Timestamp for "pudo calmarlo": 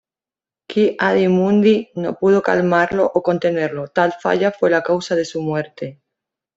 2.17-3.03